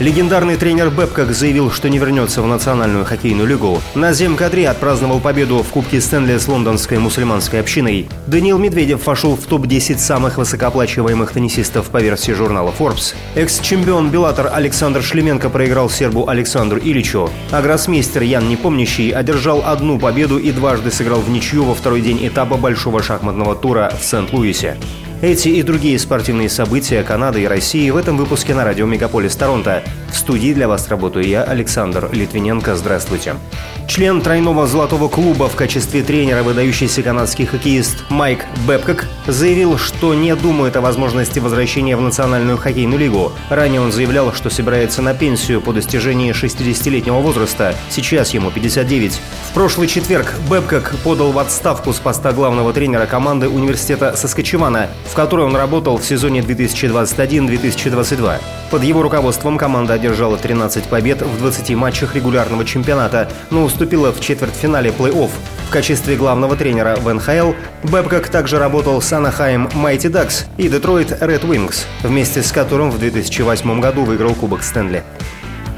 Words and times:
Легендарный 0.00 0.54
тренер 0.54 0.90
Бэбкок 0.90 1.32
заявил, 1.32 1.72
что 1.72 1.88
не 1.88 1.98
вернется 1.98 2.40
в 2.40 2.46
Национальную 2.46 3.04
хоккейную 3.04 3.48
лигу. 3.48 3.82
Назем 3.96 4.36
Кадри 4.36 4.62
отпраздновал 4.62 5.18
победу 5.18 5.64
в 5.64 5.68
Кубке 5.70 6.00
Стэнли 6.00 6.38
с 6.38 6.46
лондонской 6.46 6.98
мусульманской 6.98 7.58
общиной. 7.58 8.08
Даниил 8.28 8.58
Медведев 8.58 9.04
вошел 9.04 9.34
в 9.34 9.44
топ-10 9.46 9.98
самых 9.98 10.36
высокооплачиваемых 10.38 11.32
теннисистов 11.32 11.90
по 11.90 12.00
версии 12.00 12.30
журнала 12.30 12.72
Forbes. 12.78 13.16
Экс-чемпион 13.34 14.10
Bellator 14.10 14.48
Александр 14.54 15.02
Шлеменко 15.02 15.50
проиграл 15.50 15.90
сербу 15.90 16.28
Александру 16.28 16.78
Иличу. 16.78 17.28
А 17.50 17.60
гроссмейстер 17.60 18.22
Ян 18.22 18.48
Непомнящий 18.48 19.10
одержал 19.10 19.64
одну 19.66 19.98
победу 19.98 20.38
и 20.38 20.52
дважды 20.52 20.92
сыграл 20.92 21.18
вничью 21.18 21.64
во 21.64 21.74
второй 21.74 22.02
день 22.02 22.24
этапа 22.24 22.56
большого 22.56 23.02
шахматного 23.02 23.56
тура 23.56 23.92
в 24.00 24.04
Сент-Луисе. 24.04 24.76
Эти 25.20 25.48
и 25.48 25.64
другие 25.64 25.98
спортивные 25.98 26.48
события 26.48 27.02
Канады 27.02 27.42
и 27.42 27.46
России 27.48 27.90
в 27.90 27.96
этом 27.96 28.16
выпуске 28.16 28.54
на 28.54 28.62
радио 28.62 28.86
Мегаполис 28.86 29.34
Торонто. 29.34 29.82
В 30.12 30.16
студии 30.16 30.54
для 30.54 30.68
вас 30.68 30.88
работаю 30.88 31.26
я, 31.26 31.42
Александр 31.42 32.08
Литвиненко. 32.12 32.76
Здравствуйте. 32.76 33.34
Член 33.88 34.20
тройного 34.20 34.66
золотого 34.68 35.08
клуба 35.08 35.48
в 35.48 35.56
качестве 35.56 36.02
тренера 36.02 36.42
выдающийся 36.44 37.02
канадский 37.02 37.46
хоккеист 37.46 38.04
Майк 38.10 38.44
Бэбкок 38.66 39.06
заявил, 39.26 39.76
что 39.76 40.14
не 40.14 40.36
думает 40.36 40.76
о 40.76 40.82
возможности 40.82 41.40
возвращения 41.40 41.96
в 41.96 42.00
Национальную 42.00 42.56
хоккейную 42.56 43.00
лигу. 43.00 43.32
Ранее 43.48 43.80
он 43.80 43.90
заявлял, 43.90 44.32
что 44.34 44.50
собирается 44.50 45.02
на 45.02 45.14
пенсию 45.14 45.60
по 45.60 45.72
достижении 45.72 46.32
60-летнего 46.32 47.18
возраста. 47.20 47.74
Сейчас 47.90 48.34
ему 48.34 48.52
59. 48.52 49.20
В 49.50 49.54
прошлый 49.54 49.88
четверг 49.88 50.34
Бэбкок 50.48 50.94
подал 51.02 51.32
в 51.32 51.38
отставку 51.38 51.92
с 51.92 51.96
поста 51.96 52.32
главного 52.32 52.72
тренера 52.72 53.06
команды 53.06 53.48
университета 53.48 54.14
Соскочевана, 54.16 54.88
в 55.08 55.14
которой 55.14 55.46
он 55.46 55.56
работал 55.56 55.96
в 55.98 56.04
сезоне 56.04 56.40
2021-2022. 56.40 58.38
Под 58.70 58.82
его 58.82 59.02
руководством 59.02 59.58
команда 59.58 59.94
одержала 59.94 60.36
13 60.36 60.84
побед 60.84 61.22
в 61.22 61.38
20 61.38 61.74
матчах 61.74 62.14
регулярного 62.14 62.64
чемпионата, 62.64 63.30
но 63.50 63.64
уступила 63.64 64.12
в 64.12 64.20
четвертьфинале 64.20 64.90
плей-офф. 64.90 65.30
В 65.68 65.70
качестве 65.70 66.16
главного 66.16 66.56
тренера 66.56 66.96
в 66.96 67.12
НХЛ 67.12 67.52
Бэбкок 67.84 68.28
также 68.28 68.58
работал 68.58 69.00
с 69.00 69.12
Анахайм 69.12 69.68
Майти 69.74 70.08
Дакс 70.08 70.46
и 70.56 70.68
Детройт 70.68 71.22
Ред 71.22 71.44
Wings, 71.44 71.84
вместе 72.02 72.42
с 72.42 72.52
которым 72.52 72.90
в 72.90 72.98
2008 72.98 73.80
году 73.80 74.04
выиграл 74.04 74.34
Кубок 74.34 74.62
Стэнли. 74.62 75.02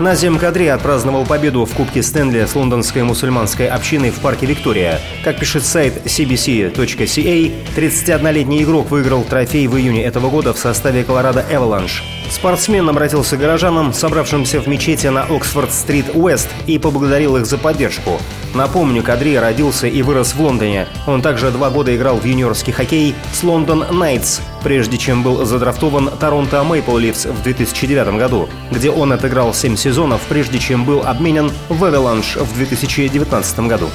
Назем 0.01 0.39
Кадри 0.39 0.65
отпраздновал 0.69 1.27
победу 1.27 1.67
в 1.67 1.75
Кубке 1.75 2.03
Стэнли 2.03 2.47
с 2.47 2.55
лондонской 2.55 3.03
мусульманской 3.03 3.69
общиной 3.69 4.11
в 4.11 4.19
парке 4.21 4.47
Виктория. 4.47 4.99
Как 5.23 5.39
пишет 5.39 5.63
сайт 5.63 6.07
cbc.ca, 6.07 7.53
31-летний 7.77 8.63
игрок 8.63 8.91
выиграл 8.91 9.25
трофей 9.25 9.67
в 9.67 9.77
июне 9.77 10.03
этого 10.03 10.31
года 10.31 10.55
в 10.55 10.59
составе 10.59 11.05
Колорадо 11.05 11.45
Эваланш. 11.51 12.03
Спортсмен 12.31 12.89
обратился 12.89 13.37
к 13.37 13.41
горожанам, 13.41 13.93
собравшимся 13.93 14.61
в 14.61 14.69
мечети 14.69 15.09
на 15.09 15.25
Оксфорд-стрит 15.25 16.15
Уэст, 16.15 16.49
и 16.67 16.79
поблагодарил 16.79 17.37
их 17.37 17.45
за 17.45 17.59
поддержку. 17.59 18.21
Напомню, 18.55 19.03
Кадри 19.03 19.37
родился 19.37 19.89
и 19.89 20.01
вырос 20.03 20.35
в 20.35 20.41
Лондоне. 20.41 20.87
Он 21.07 21.23
также 21.23 21.51
два 21.51 21.71
года 21.71 21.95
играл 21.95 22.17
в 22.17 22.25
юниорский 22.25 22.73
хоккей 22.73 23.15
с 23.33 23.43
Лондон 23.43 23.85
Найтс, 23.91 24.41
прежде 24.63 24.97
чем 24.97 25.23
был 25.23 25.45
задрафтован 25.45 26.11
Торонто 26.19 26.63
Мейпл 26.63 26.97
Ливс 26.97 27.27
в 27.27 27.43
2009 27.43 28.17
году, 28.17 28.49
где 28.71 28.91
он 28.91 29.13
отыграл 29.13 29.53
7 29.53 29.77
сезонов, 29.77 30.21
прежде 30.29 30.59
чем 30.59 30.85
был 30.85 31.03
обменен 31.03 31.51
в 31.69 31.89
Эвеланш 31.89 32.37
в 32.37 32.55
2019 32.55 33.61
году. 33.61 33.89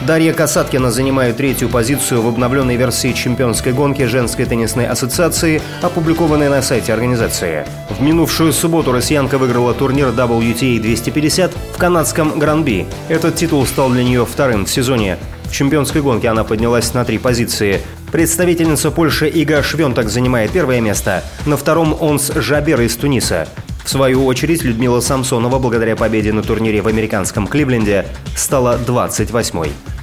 Дарья 0.00 0.32
Касаткина 0.32 0.92
занимает 0.92 1.38
третью 1.38 1.68
позицию 1.68 2.22
в 2.22 2.28
обновленной 2.28 2.76
версии 2.76 3.12
чемпионской 3.12 3.72
гонки 3.72 4.04
женской 4.04 4.44
теннисной 4.44 4.86
ассоциации, 4.86 5.60
опубликованной 5.82 6.48
на 6.48 6.62
сайте 6.62 6.92
организации. 6.92 7.66
В 7.90 8.00
минувшую 8.00 8.52
субботу 8.52 8.92
россиянка 8.92 9.38
выиграла 9.38 9.74
турнир 9.74 10.08
WTA 10.08 10.78
250 10.78 11.52
в 11.74 11.78
канадском 11.78 12.38
Гран-Би. 12.38 12.86
Этот 13.08 13.34
титул 13.34 13.66
стал 13.66 13.90
для 13.90 14.04
нее 14.04 14.24
вторым 14.24 14.66
в 14.66 14.70
сезоне. 14.70 15.18
В 15.46 15.52
чемпионской 15.52 16.00
гонке 16.00 16.28
она 16.28 16.44
поднялась 16.44 16.94
на 16.94 17.04
три 17.04 17.18
позиции. 17.18 17.80
Представительница 18.12 18.92
Польши 18.92 19.28
Ига 19.28 19.62
Швентак 19.64 20.10
занимает 20.10 20.52
первое 20.52 20.80
место. 20.80 21.24
На 21.44 21.56
втором 21.56 21.96
Онс 22.00 22.30
Жабер 22.34 22.80
из 22.82 22.96
Туниса. 22.96 23.48
В 23.88 23.90
свою 23.90 24.26
очередь, 24.26 24.64
Людмила 24.64 25.00
Самсонова, 25.00 25.58
благодаря 25.58 25.96
победе 25.96 26.30
на 26.30 26.42
турнире 26.42 26.82
в 26.82 26.88
американском 26.88 27.46
Кливленде, 27.46 28.04
стала 28.36 28.78
28-й. 28.86 29.97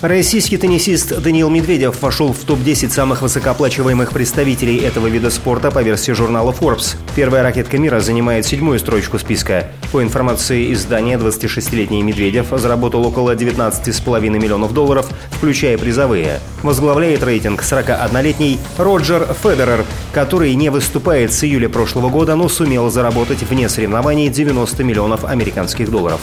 Российский 0.00 0.58
теннисист 0.58 1.20
Даниил 1.22 1.50
Медведев 1.50 2.00
вошел 2.02 2.32
в 2.32 2.38
топ-10 2.44 2.90
самых 2.90 3.20
высокооплачиваемых 3.20 4.12
представителей 4.12 4.76
этого 4.76 5.08
вида 5.08 5.28
спорта 5.28 5.72
по 5.72 5.82
версии 5.82 6.12
журнала 6.12 6.52
Forbes. 6.52 6.94
Первая 7.16 7.42
ракетка 7.42 7.78
мира 7.78 7.98
занимает 7.98 8.46
седьмую 8.46 8.78
строчку 8.78 9.18
списка. 9.18 9.66
По 9.90 10.00
информации 10.00 10.72
издания, 10.72 11.18
26-летний 11.18 12.04
Медведев 12.04 12.46
заработал 12.52 13.04
около 13.04 13.34
19,5 13.34 14.20
миллионов 14.28 14.72
долларов, 14.72 15.08
включая 15.32 15.76
призовые. 15.76 16.38
Возглавляет 16.62 17.24
рейтинг 17.24 17.62
41-летний 17.62 18.60
Роджер 18.76 19.26
Федерер, 19.42 19.84
который 20.12 20.54
не 20.54 20.70
выступает 20.70 21.32
с 21.32 21.42
июля 21.42 21.68
прошлого 21.68 22.08
года, 22.08 22.36
но 22.36 22.48
сумел 22.48 22.88
заработать 22.88 23.42
вне 23.42 23.68
соревнований 23.68 24.28
90 24.28 24.84
миллионов 24.84 25.24
американских 25.24 25.90
долларов. 25.90 26.20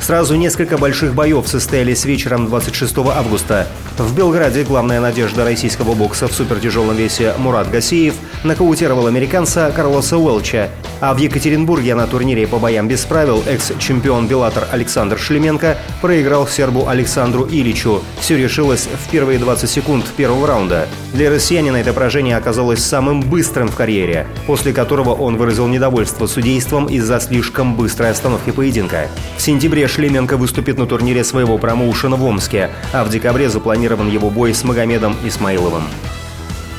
Сразу 0.00 0.34
несколько 0.34 0.78
больших 0.78 1.14
боев 1.14 1.46
состоялись 1.46 2.04
вечером 2.04 2.46
26 2.46 2.98
августа. 2.98 3.66
В 3.98 4.16
Белграде 4.16 4.64
главная 4.64 5.00
надежда 5.00 5.44
российского 5.44 5.94
бокса 5.94 6.26
в 6.26 6.32
супертяжелом 6.32 6.96
весе 6.96 7.34
Мурат 7.36 7.70
Гасиев 7.70 8.14
нокаутировал 8.42 9.06
американца 9.06 9.70
Карлоса 9.76 10.16
Уэлча, 10.16 10.70
а 11.00 11.12
в 11.12 11.18
Екатеринбурге 11.18 11.94
на 11.94 12.06
турнире 12.06 12.46
по 12.46 12.58
боям 12.58 12.88
без 12.88 13.04
правил 13.04 13.42
экс-чемпион 13.46 14.26
Беллатор 14.26 14.66
Александр 14.72 15.18
Шлеменко 15.18 15.76
проиграл 16.00 16.48
сербу 16.48 16.88
Александру 16.88 17.46
Иличу. 17.46 18.02
Все 18.20 18.38
решилось 18.38 18.86
в 18.86 19.10
первые 19.10 19.38
20 19.38 19.68
секунд 19.68 20.06
первого 20.16 20.46
раунда. 20.46 20.88
Для 21.12 21.30
россиянина 21.30 21.76
это 21.76 21.92
поражение 21.92 22.36
оказалось 22.36 22.82
самым 22.82 23.20
быстрым 23.20 23.68
в 23.68 23.76
карьере, 23.76 24.26
после 24.46 24.72
которого 24.72 25.10
он 25.10 25.36
выразил 25.36 25.66
недовольство 25.66 26.26
судейством 26.26 26.86
из-за 26.86 27.20
слишком 27.20 27.76
быстрой 27.76 28.10
остановки 28.10 28.50
поединка. 28.50 29.08
В 29.36 29.42
сентябре 29.42 29.88
Шлеменко 29.90 30.36
выступит 30.36 30.78
на 30.78 30.86
турнире 30.86 31.24
своего 31.24 31.58
промоушена 31.58 32.16
в 32.16 32.24
Омске, 32.24 32.70
а 32.92 33.04
в 33.04 33.10
декабре 33.10 33.50
запланирован 33.50 34.08
его 34.08 34.30
бой 34.30 34.54
с 34.54 34.64
Магомедом 34.64 35.16
Исмаиловым. 35.24 35.82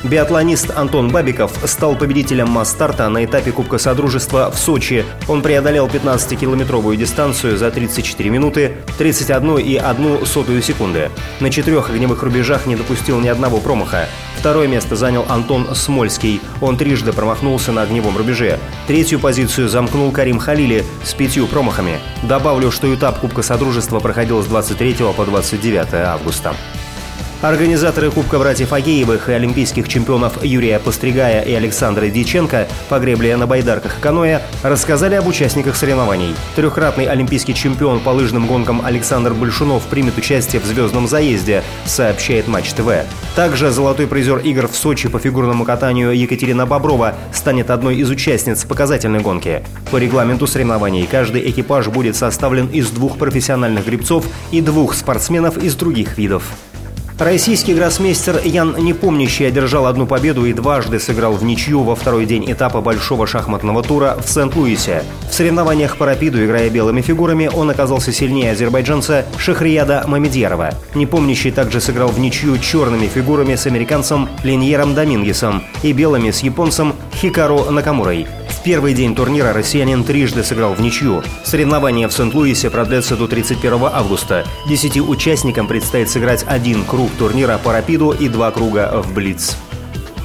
Биатлонист 0.04 0.72
Антон 0.76 1.10
Бабиков 1.10 1.52
стал 1.64 1.94
победителем 1.94 2.48
масс-старта 2.48 3.08
на 3.08 3.24
этапе 3.24 3.52
Кубка 3.52 3.78
Содружества 3.78 4.50
в 4.50 4.58
Сочи. 4.58 5.04
Он 5.28 5.42
преодолел 5.42 5.86
15-километровую 5.86 6.96
дистанцию 6.96 7.56
за 7.56 7.70
34 7.70 8.28
минуты 8.28 8.72
31 8.98 9.58
и 9.58 9.76
1 9.76 10.26
сотую 10.26 10.60
секунды. 10.60 11.10
На 11.38 11.50
четырех 11.50 11.88
огневых 11.90 12.24
рубежах 12.24 12.66
не 12.66 12.74
допустил 12.74 13.20
ни 13.20 13.28
одного 13.28 13.58
промаха. 13.58 14.08
Второе 14.38 14.66
место 14.66 14.96
занял 14.96 15.24
Антон 15.28 15.72
Смольский. 15.72 16.40
Он 16.60 16.76
трижды 16.76 17.12
промахнулся 17.12 17.70
на 17.70 17.82
огневом 17.82 18.16
рубеже. 18.16 18.58
Третью 18.88 19.20
позицию 19.20 19.68
замкнул 19.68 20.10
Карим 20.10 20.40
Халили 20.40 20.84
с 21.04 21.14
пятью 21.14 21.46
промахами. 21.46 22.00
Добавлю, 22.24 22.72
что 22.72 22.92
этап 22.92 23.20
Кубка 23.20 23.42
Содружества 23.42 24.00
проходил 24.00 24.42
с 24.42 24.46
23 24.46 24.96
по 25.16 25.24
29 25.24 25.94
августа. 25.94 26.56
Организаторы 27.42 28.12
Кубка 28.12 28.38
братьев 28.38 28.72
Агеевых 28.72 29.28
и 29.28 29.32
олимпийских 29.32 29.88
чемпионов 29.88 30.44
Юрия 30.44 30.78
Постригая 30.78 31.42
и 31.42 31.52
Александра 31.52 32.06
Диченко 32.06 32.68
по 32.88 33.00
гребле 33.00 33.36
на 33.36 33.48
байдарках 33.48 33.98
каноэ 33.98 34.42
рассказали 34.62 35.16
об 35.16 35.26
участниках 35.26 35.74
соревнований. 35.74 36.36
Трехкратный 36.54 37.06
олимпийский 37.06 37.52
чемпион 37.52 37.98
по 37.98 38.10
лыжным 38.10 38.46
гонкам 38.46 38.80
Александр 38.86 39.34
Большунов 39.34 39.82
примет 39.86 40.16
участие 40.18 40.62
в 40.62 40.66
«Звездном 40.66 41.08
заезде», 41.08 41.64
сообщает 41.84 42.46
Матч 42.46 42.74
ТВ. 42.74 42.88
Также 43.34 43.72
золотой 43.72 44.06
призер 44.06 44.38
игр 44.38 44.68
в 44.68 44.76
Сочи 44.76 45.08
по 45.08 45.18
фигурному 45.18 45.64
катанию 45.64 46.16
Екатерина 46.16 46.64
Боброва 46.64 47.16
станет 47.32 47.70
одной 47.70 47.96
из 47.96 48.08
участниц 48.08 48.64
показательной 48.64 49.18
гонки. 49.18 49.64
По 49.90 49.96
регламенту 49.96 50.46
соревнований 50.46 51.08
каждый 51.10 51.50
экипаж 51.50 51.88
будет 51.88 52.14
составлен 52.14 52.68
из 52.68 52.90
двух 52.90 53.18
профессиональных 53.18 53.84
гребцов 53.84 54.26
и 54.52 54.60
двух 54.60 54.94
спортсменов 54.94 55.56
из 55.56 55.74
других 55.74 56.16
видов. 56.16 56.44
Российский 57.22 57.74
гроссмейстер 57.74 58.40
Ян 58.44 58.74
Непомнящий 58.76 59.46
одержал 59.46 59.86
одну 59.86 60.08
победу 60.08 60.44
и 60.44 60.52
дважды 60.52 60.98
сыграл 60.98 61.34
в 61.34 61.44
ничью 61.44 61.84
во 61.84 61.94
второй 61.94 62.26
день 62.26 62.50
этапа 62.50 62.80
большого 62.80 63.28
шахматного 63.28 63.84
тура 63.84 64.16
в 64.20 64.28
Сент-Луисе. 64.28 65.04
В 65.30 65.32
соревнованиях 65.32 65.98
по 65.98 66.04
рапиду, 66.04 66.44
играя 66.44 66.68
белыми 66.68 67.00
фигурами, 67.00 67.48
он 67.54 67.70
оказался 67.70 68.10
сильнее 68.12 68.50
азербайджанца 68.50 69.24
Шахрияда 69.38 70.02
Мамедьярова. 70.08 70.70
Непомнящий 70.96 71.52
также 71.52 71.80
сыграл 71.80 72.08
в 72.08 72.18
ничью 72.18 72.58
черными 72.58 73.06
фигурами 73.06 73.54
с 73.54 73.66
американцем 73.66 74.28
Линьером 74.42 74.96
Домингесом 74.96 75.62
и 75.84 75.92
белыми 75.92 76.32
с 76.32 76.40
японцем 76.40 76.92
Хикаро 77.14 77.70
Накамурой. 77.70 78.26
Первый 78.64 78.94
день 78.94 79.16
турнира 79.16 79.52
россиянин 79.52 80.04
трижды 80.04 80.44
сыграл 80.44 80.74
в 80.74 80.80
ничью. 80.80 81.24
Соревнования 81.44 82.06
в 82.06 82.12
Сент-Луисе 82.12 82.70
продлятся 82.70 83.16
до 83.16 83.26
31 83.26 83.86
августа. 83.92 84.46
Десяти 84.68 85.00
участникам 85.00 85.66
предстоит 85.66 86.08
сыграть 86.08 86.44
один 86.46 86.84
круг 86.84 87.10
турнира 87.18 87.58
по 87.58 87.72
рапиду 87.72 88.12
и 88.12 88.28
два 88.28 88.52
круга 88.52 89.02
в 89.02 89.12
Блиц. 89.12 89.56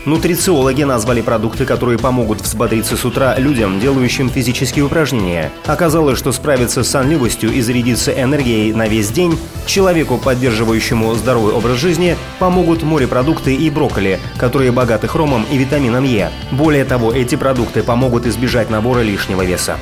Нутрициологи 0.07 0.83
назвали 0.83 1.19
продукты, 1.19 1.65
которые 1.65 1.99
помогут 1.99 2.39
взбодриться 2.39 2.95
с 2.95 3.03
утра 3.03 3.35
людям, 3.37 3.77
делающим 3.81 4.29
физические 4.29 4.85
упражнения. 4.85 5.51
Оказалось, 5.65 6.17
что 6.17 6.31
справиться 6.31 6.81
с 6.85 6.89
сонливостью 6.89 7.51
и 7.51 7.59
зарядиться 7.59 8.13
энергией 8.13 8.71
на 8.71 8.87
весь 8.87 9.09
день 9.09 9.37
человеку, 9.65 10.17
поддерживающему 10.17 11.13
здоровый 11.15 11.53
образ 11.53 11.75
жизни, 11.79 12.15
помогут 12.39 12.83
морепродукты 12.83 13.53
и 13.53 13.69
брокколи, 13.69 14.21
которые 14.37 14.71
богаты 14.71 15.09
хромом 15.09 15.45
и 15.51 15.57
витамином 15.57 16.05
Е. 16.05 16.31
Более 16.53 16.85
того, 16.85 17.11
эти 17.11 17.35
продукты 17.35 17.83
помогут 17.83 18.25
избежать 18.27 18.69
набора 18.69 19.01
лишнего 19.01 19.41
веса. 19.41 19.75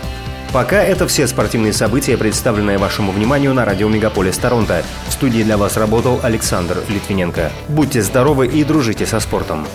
Пока 0.51 0.81
это 0.81 1.05
все 1.05 1.27
спортивные 1.27 1.71
события, 1.71 2.17
представленные 2.17 2.79
вашему 2.79 3.11
вниманию 3.11 3.53
на 3.53 3.63
радио 3.63 3.89
Мегаполис 3.89 4.39
Торонто. 4.39 4.81
В 5.07 5.13
студии 5.13 5.43
для 5.43 5.57
вас 5.57 5.77
работал 5.77 6.19
Александр 6.23 6.79
Литвиненко. 6.89 7.51
Будьте 7.67 8.01
здоровы 8.01 8.47
и 8.47 8.63
дружите 8.63 9.05
со 9.05 9.19
спортом. 9.19 9.67